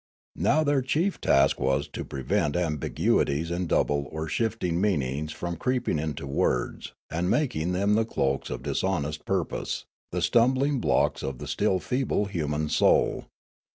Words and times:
Now 0.37 0.63
their 0.63 0.81
chief 0.81 1.21
task 1.21 1.59
was 1.59 1.87
to 1.89 2.03
prevent 2.03 2.55
ambiguities 2.55 3.51
and 3.51 3.69
double 3.69 4.07
or 4.09 4.27
shifting 4.27 4.81
meanings 4.81 5.31
from 5.31 5.57
creeping 5.57 5.99
into 5.99 6.25
words 6.25 6.93
and 7.11 7.29
making 7.29 7.73
them 7.73 7.93
the 7.93 8.03
cloaks 8.03 8.49
of 8.49 8.63
dishonest 8.63 9.25
purj5ose, 9.25 9.83
the 10.11 10.23
stumbling 10.23 10.79
blocks 10.79 11.21
of 11.21 11.37
the 11.37 11.45
still 11.45 11.79
feeble 11.79 12.25
human 12.25 12.67
soul. 12.67 13.27